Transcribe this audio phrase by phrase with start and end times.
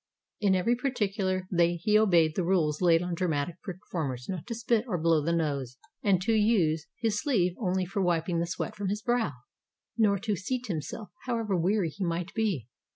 [0.39, 4.83] In every particular he obeyed the rules laid on dramatic per formers, not to spit,
[4.87, 8.47] or blow the nose, and to use his 437 ROME sleeve only for wiping the
[8.47, 9.33] sweat from his brow,
[9.99, 12.67] nor to seat himself, however weary he might be.